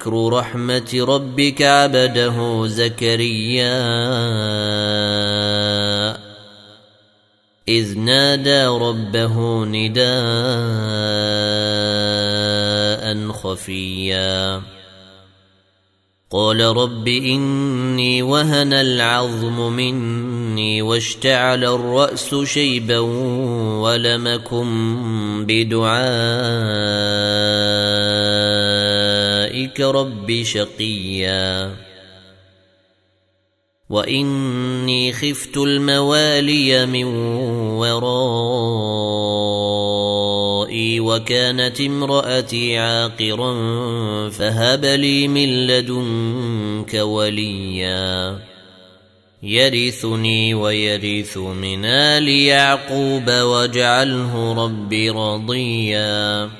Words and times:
ذكر 0.00 0.32
رحمة 0.32 1.04
ربك 1.08 1.62
عبده 1.62 2.66
زكريا. 2.66 3.80
إذ 7.68 7.98
نادى 7.98 8.64
ربه 8.66 9.64
نداء 9.64 10.02
خفيا. 13.32 14.62
قال 16.32 16.60
رب 16.60 17.08
إني 17.08 18.22
وهن 18.22 18.72
العظم 18.72 19.72
مني 19.72 20.82
واشتعل 20.82 21.64
الرأس 21.64 22.34
شيبا 22.34 22.98
ولمكن 23.78 24.66
بدعائك 29.60 29.80
رب 29.80 30.42
شقيا. 30.42 31.76
وإني 33.90 35.12
خفت 35.12 35.56
الموالي 35.56 36.86
من 36.86 37.04
ورائي 37.74 38.00
وكانت 41.00 41.80
امرأتي 41.80 42.78
عاقرا 42.78 43.54
فهب 44.30 44.84
لي 44.84 45.28
من 45.28 45.66
لدنك 45.66 46.94
وليا. 46.94 48.38
يرثني 49.42 50.54
ويرث 50.54 51.38
من 51.38 51.84
آل 51.84 52.28
يعقوب 52.28 53.30
واجعله 53.30 54.64
رب 54.64 54.92
رضيا. 54.92 56.59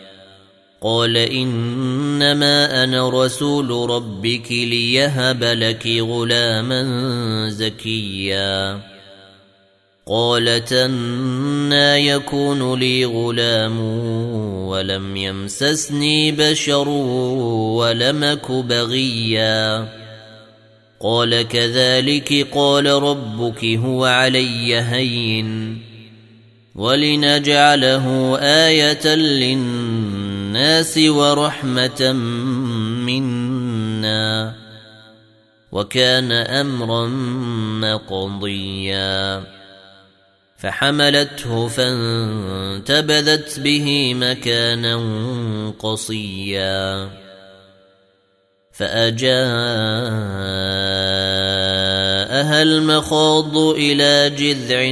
قال 0.83 1.17
انما 1.17 2.83
أنا 2.83 3.09
رسول 3.09 3.89
ربك 3.89 4.51
ليهب 4.51 5.43
لك 5.43 5.87
غلاما 5.87 6.83
زكيا 7.49 8.81
قالت 10.07 10.73
أنا 10.73 11.97
يكون 11.97 12.79
لي 12.79 13.05
غلام 13.05 13.79
ولم 14.67 15.17
يمسسني 15.17 16.31
بشر 16.31 16.89
ولمك 16.89 18.51
بغيا 18.51 19.87
قال 20.99 21.47
كذلك 21.47 22.47
قال 22.53 22.85
ربك 22.85 23.65
هو 23.65 24.05
علي 24.05 24.75
هين 24.75 25.77
ولنجعله 26.75 28.37
إيه 28.41 29.15
للناس 29.15 30.00
ورحمة 30.97 32.11
منا 33.05 34.55
وكان 35.71 36.31
أمرا 36.31 37.07
مقضيا. 37.81 39.43
فحملته 40.57 41.67
فانتبذت 41.67 43.59
به 43.59 44.13
مكانا 44.13 44.97
قصيا. 45.79 47.09
فأجاءها 48.71 49.41
المخاض 52.61 53.57
إلى 53.57 54.29
جذع 54.37 54.91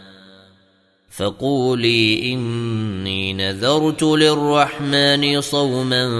فقولي 1.21 2.33
إني 2.33 3.33
نذرت 3.33 4.03
للرحمن 4.03 5.41
صوما 5.41 6.11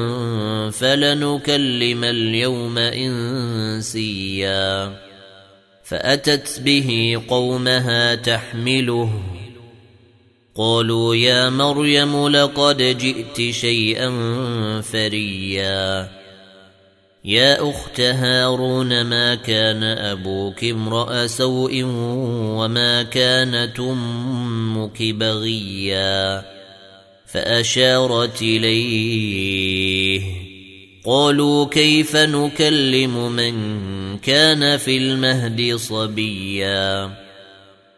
فلنكلم 0.71 2.03
اليوم 2.03 2.77
إنسيا. 2.77 4.93
فأتت 5.83 6.59
به 6.59 7.21
قومها 7.27 8.15
تحمله. 8.15 9.21
قالوا 10.55 11.15
يا 11.15 11.49
مريم 11.49 12.27
لقد 12.27 12.77
جئت 12.77 13.53
شيئا 13.53 14.11
فريا. 14.81 16.20
يا 17.25 17.69
أخت 17.69 17.99
هارون 17.99 19.01
ما 19.01 19.35
كان 19.35 19.83
أبوك 19.83 20.63
امرأ 20.63 21.27
سوء 21.27 21.83
وما 22.57 23.03
كانت 23.03 23.79
أمك 23.79 25.03
بغيا؟ 25.03 26.45
فأشارت 27.25 28.41
إليه 28.41 30.21
قالوا 31.05 31.65
كيف 31.65 32.15
نكلم 32.15 33.31
من 33.31 33.53
كان 34.17 34.77
في 34.77 34.97
المهد 34.97 35.75
صبيا؟ 35.75 37.11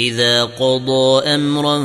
إذا 0.00 0.44
قضى 0.44 1.34
أمرا 1.34 1.78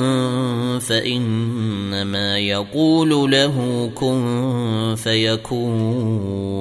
فإنما 0.80 2.40
يقول 2.40 3.32
له 3.32 3.90
كن 3.96 4.96
فيكون. 4.98 6.56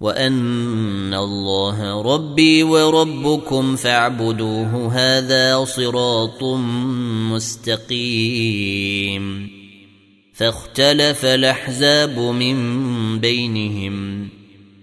وأن 0.00 1.14
الله 1.14 2.02
ربي 2.02 2.62
وربكم 2.62 3.76
فاعبدوه 3.76 4.92
هذا 4.92 5.64
صراط 5.64 6.42
مستقيم. 7.32 9.48
فاختلف 10.32 11.24
الأحزاب 11.24 12.18
من 12.18 12.58
بينهم. 13.18 14.28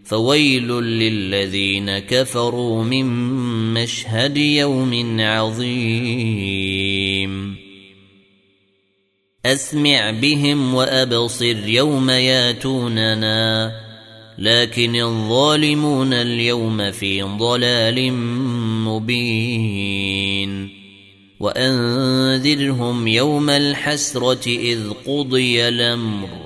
فويل 0.05 0.67
للذين 0.71 1.99
كفروا 1.99 2.83
من 2.83 3.05
مشهد 3.73 4.37
يوم 4.37 5.17
عظيم. 5.19 6.75
أسمع 9.45 10.11
بهم 10.11 10.73
وأبصر 10.73 11.67
يوم 11.67 12.09
ياتوننا 12.09 13.71
لكن 14.37 14.95
الظالمون 14.95 16.13
اليوم 16.13 16.91
في 16.91 17.21
ضلال 17.21 18.13
مبين. 18.83 20.69
وأنذرهم 21.39 23.07
يوم 23.07 23.49
الحسرة 23.49 24.47
إذ 24.47 24.89
قضي 25.05 25.67
الأمر. 25.67 26.44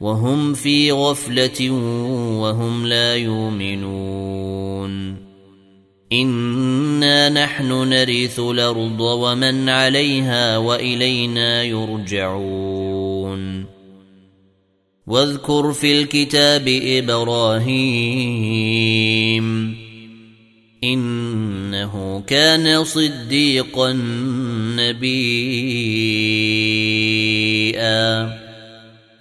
وهم 0.00 0.54
في 0.54 0.92
غفلة 0.92 1.70
وهم 2.40 2.86
لا 2.86 3.16
يؤمنون. 3.16 5.16
إنا 6.12 7.28
نحن 7.28 7.88
نرث 7.88 8.40
الأرض 8.40 9.00
ومن 9.00 9.68
عليها 9.68 10.58
وإلينا 10.58 11.62
يرجعون. 11.62 13.64
واذكر 15.06 15.72
في 15.72 16.02
الكتاب 16.02 16.68
إبراهيم 16.68 17.68
إنه 20.84 22.22
كان 22.26 22.84
صديقا 22.84 23.92
نبيا. 24.76 25.18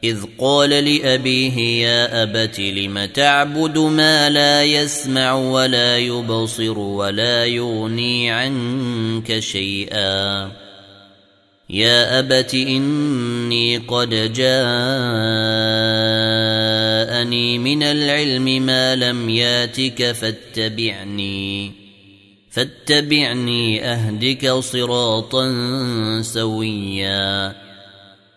إذ 0.03 0.17
قال 0.37 0.69
لأبيه 0.69 1.85
يا 1.87 2.23
أبت 2.23 2.59
لم 2.59 3.05
تعبد 3.05 3.77
ما 3.77 4.29
لا 4.29 4.63
يسمع 4.63 5.33
ولا 5.33 5.97
يبصر 5.97 6.79
ولا 6.79 7.45
يغني 7.45 8.31
عنك 8.31 9.39
شيئا. 9.39 10.51
يا 11.69 12.19
أبت 12.19 12.53
إني 12.53 13.77
قد 13.77 14.09
جاءني 14.09 14.37
من 17.57 17.83
العلم 17.83 18.65
ما 18.65 18.95
لم 18.95 19.29
ياتك 19.29 20.11
فاتبعني 20.11 21.71
فاتبعني 22.51 23.83
أهدك 23.85 24.51
صراطا 24.51 25.51
سويا. 26.21 27.66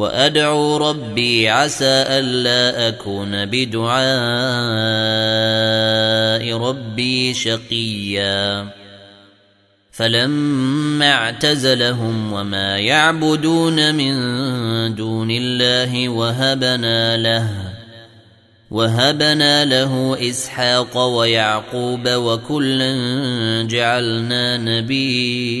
وادعو 0.00 0.76
ربي 0.76 1.48
عسى 1.48 2.04
الا 2.08 2.88
اكون 2.88 3.46
بدعاء 3.46 4.00
ربي 6.58 7.34
شقيا 7.34 8.68
فلما 9.92 11.12
اعتزلهم 11.12 12.32
وما 12.32 12.78
يعبدون 12.78 13.94
من 13.94 14.14
دون 14.94 15.30
الله 15.30 16.08
وهبنا 16.08 17.16
له 17.16 17.48
وهبنا 18.70 19.64
له 19.64 20.16
اسحاق 20.30 20.98
ويعقوب 20.98 22.08
وكلا 22.08 22.92
جعلنا 23.68 24.56
نبيئا 24.56 25.60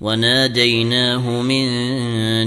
وناديناه 0.00 1.42
من 1.42 1.66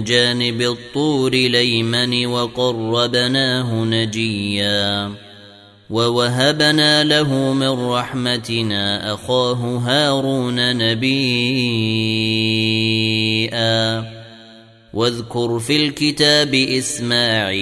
جانب 0.03 0.61
الطور 0.61 1.31
ليمن 1.31 2.25
وقربناه 2.25 3.83
نجيا 3.83 5.11
ووهبنا 5.89 7.03
له 7.03 7.53
من 7.53 7.69
رحمتنا 7.69 9.13
أخاه 9.13 9.77
هارون 9.77 10.77
نبيا 10.77 11.11
واذكر 14.93 15.59
في 15.59 15.85
الكتاب 15.85 16.53
إسماعيل 16.55 17.61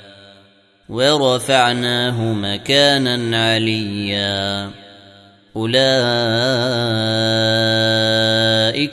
ورفعناه 0.89 2.33
مكانا 2.33 3.51
عليا. 3.51 4.71
أولئك 5.55 5.79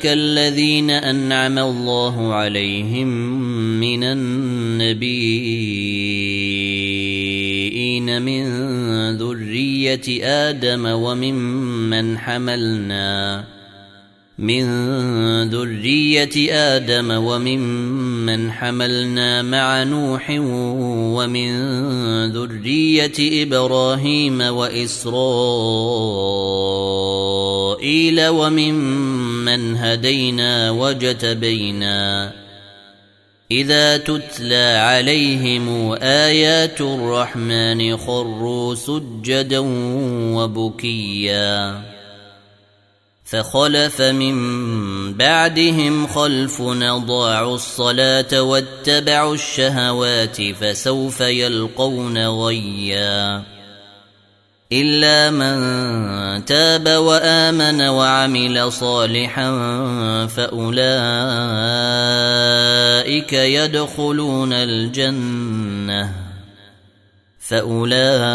الذين 0.07 0.91
أنعم 0.91 1.59
الله 1.59 2.35
عليهم 2.35 3.09
من 3.81 4.05
النبيين 4.05 4.99
من 8.23 8.43
ذرية 9.17 10.25
آدم 10.25 10.87
وممن 10.87 12.19
حملنا. 12.19 13.45
من 14.39 14.65
ذرية 15.51 16.53
آدم 16.53 17.11
وممن 17.11 18.53
حملنا 18.53 19.43
مع 19.43 19.83
نوح 19.83 20.31
ومن 21.17 21.53
ذرية 22.33 23.43
إبراهيم 23.43 24.41
وإسرائيل 24.41 25.09
وممن 28.29 29.77
هدينا 29.77 30.71
وجتبينا 30.71 32.33
إذا 33.51 33.97
تتلى 33.97 34.79
عليهم 34.81 35.93
آيات 36.03 36.81
الرحمن 36.81 37.97
خروا 37.97 38.75
سجدا 38.75 39.59
وبكيا 40.35 41.98
فخلف 43.31 44.01
من 44.01 44.35
بعدهم 45.15 46.07
خلف 46.07 46.63
ضاعوا 46.63 47.55
الصلاة 47.55 48.43
واتبعوا 48.43 49.35
الشهوات 49.35 50.53
فسوف 50.53 51.21
يلقون 51.21 52.27
غيا. 52.27 53.43
إلا 54.73 55.31
من 55.31 56.45
تاب 56.45 56.89
وآمن 56.89 57.83
وعمل 57.83 58.73
صالحا 58.73 59.51
فأولئك 60.27 60.93
يدخلون 63.33 64.53
الجنة. 64.53 66.13
فأولئك 67.39 68.29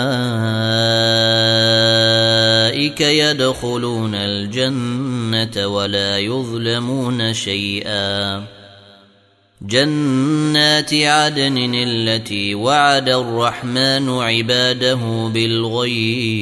يدخلون 3.01 4.15
الجنة 4.15 5.67
ولا 5.67 6.19
يظلمون 6.19 7.33
شيئا. 7.33 8.43
جنات 9.61 10.93
عدن 10.93 11.73
التي 11.87 12.55
وعد 12.55 13.09
الرحمن 13.09 14.09
عباده 14.09 15.31
بالغيب. 15.33 16.39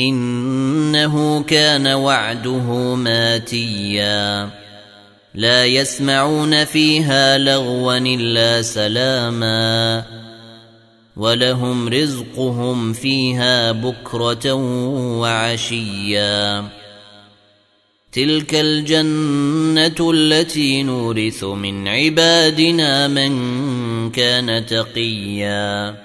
إنه 0.00 1.42
كان 1.42 1.86
وعده 1.86 2.94
ماتيا. 2.94 4.50
لا 5.34 5.66
يسمعون 5.66 6.64
فيها 6.64 7.38
لغوا 7.38 7.98
إلا 7.98 8.62
سلاما. 8.62 10.21
ولهم 11.16 11.88
رزقهم 11.88 12.92
فيها 12.92 13.72
بكرة 13.72 14.52
وعشيا. 15.18 16.64
تلك 18.12 18.54
الجنة 18.54 20.10
التي 20.14 20.82
نورث 20.82 21.44
من 21.44 21.88
عبادنا 21.88 23.08
من 23.08 23.30
كان 24.10 24.66
تقيا. 24.66 25.96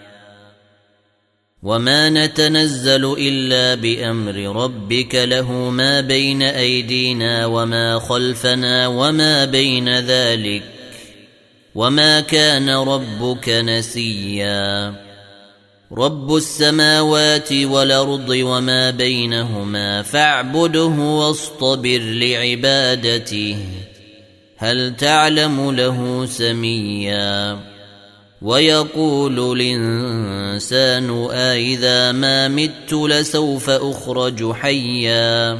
وما 1.64 2.10
نتنزل 2.10 3.16
إلا 3.18 3.76
بأمر 3.76 4.64
ربك 4.64 5.16
له 5.16 5.52
ما 5.52 6.02
بين 6.02 6.42
أيدينا 6.42 7.46
وما 7.46 8.00
خلفنا 8.00 8.88
وما 8.88 9.46
بين 9.46 10.00
ذلك. 10.00 10.77
وما 11.78 12.20
كان 12.20 12.70
ربك 12.70 13.50
نسيا. 13.50 14.94
رب 15.92 16.36
السماوات 16.36 17.54
والارض 17.54 18.30
وما 18.30 18.92
بينهما 18.92 20.02
فاعبده 20.02 20.86
واصطبر 20.86 22.00
لعبادته. 22.00 23.58
هل 24.58 24.96
تعلم 24.96 25.72
له 25.72 26.26
سميا؟ 26.26 27.60
ويقول 28.42 29.62
الانسان 29.62 31.28
أإذا 31.32 32.12
ما 32.12 32.48
مت 32.48 32.94
لسوف 32.94 33.70
اخرج 33.70 34.52
حيا. 34.52 35.60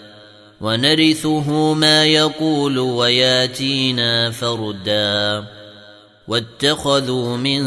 ونرثه 0.61 1.73
ما 1.73 2.05
يقول 2.05 2.79
وياتينا 2.79 4.31
فردا. 4.31 5.43
واتخذوا 6.27 7.37
من 7.37 7.61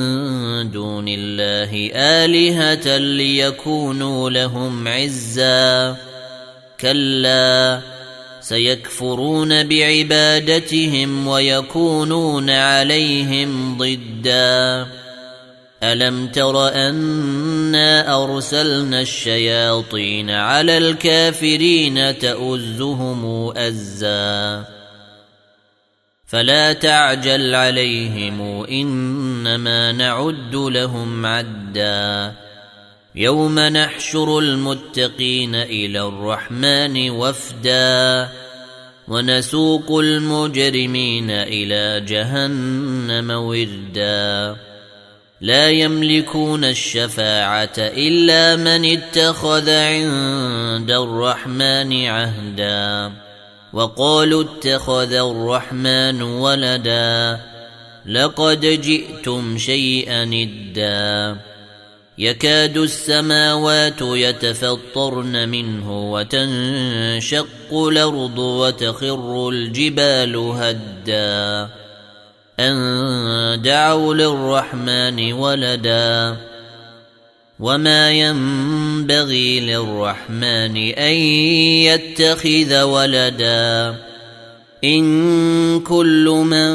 دون 0.70 1.08
الله 1.08 1.90
آلهة 1.94 2.96
ليكونوا 2.96 4.30
لهم 4.30 4.88
عزا. 4.88 5.96
كلا 6.80 7.80
سيكفرون 8.40 9.68
بعبادتهم 9.68 11.28
ويكونون 11.28 12.50
عليهم 12.50 13.78
ضدًا. 13.78 14.86
الم 15.92 16.26
تر 16.26 16.68
انا 16.68 18.24
ارسلنا 18.24 19.00
الشياطين 19.00 20.30
على 20.30 20.78
الكافرين 20.78 22.18
تؤزهم 22.18 23.52
ازا 23.56 24.64
فلا 26.26 26.72
تعجل 26.72 27.54
عليهم 27.54 28.64
انما 28.64 29.92
نعد 29.92 30.54
لهم 30.54 31.26
عدا 31.26 32.32
يوم 33.14 33.58
نحشر 33.58 34.38
المتقين 34.38 35.54
إلى 35.54 36.00
الرحمن 36.00 37.10
وفدا 37.10 38.28
ونسوق 39.08 39.98
المجرمين 39.98 41.30
إلى 41.30 42.00
جهنم 42.06 43.30
وردا 43.30 44.56
لا 45.44 45.70
يملكون 45.70 46.64
الشفاعة 46.64 47.72
إلا 47.78 48.56
من 48.56 48.84
اتخذ 48.98 49.70
عند 49.70 50.90
الرحمن 50.90 52.06
عهدا 52.06 53.12
وقالوا 53.72 54.44
اتخذ 54.44 55.12
الرحمن 55.12 56.22
ولدا 56.22 57.40
لقد 58.06 58.60
جئتم 58.60 59.58
شيئا 59.58 60.22
إدا 60.22 61.36
يكاد 62.18 62.76
السماوات 62.76 64.00
يتفطرن 64.00 65.48
منه 65.48 66.12
وتنشق 66.12 67.72
الأرض 67.72 68.38
وتخر 68.38 69.48
الجبال 69.48 70.36
هدّا 70.36 71.83
أن 72.60 73.62
دعوا 73.62 74.14
للرحمن 74.14 75.32
ولدا 75.32 76.36
وما 77.60 78.10
ينبغي 78.10 79.60
للرحمن 79.60 80.76
أن 80.92 81.14
يتخذ 81.86 82.82
ولدا 82.82 83.94
إن 84.84 85.80
كل 85.80 86.24
من 86.28 86.74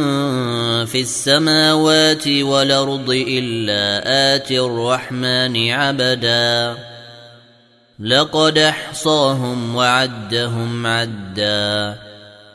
في 0.86 1.02
السماوات 1.02 2.28
والأرض 2.28 3.10
إلا 3.28 4.02
آتي 4.36 4.60
الرحمن 4.60 5.72
عبدا 5.72 6.78
لقد 8.00 8.58
أحصاهم 8.58 9.76
وعدهم 9.76 10.88
عدًّا 10.88 12.09